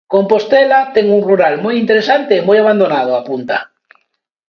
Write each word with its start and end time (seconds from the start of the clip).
"Compostela 0.15 0.79
ten 0.95 1.05
un 1.15 1.21
rural 1.29 1.53
moi 1.63 1.75
interesante 1.83 2.33
e 2.39 2.45
moi 2.47 2.57
abandonado", 2.61 3.11
apunta. 3.21 3.57